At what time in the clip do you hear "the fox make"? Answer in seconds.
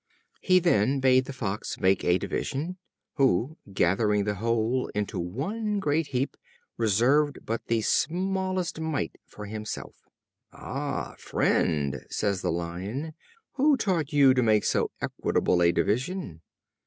1.25-2.03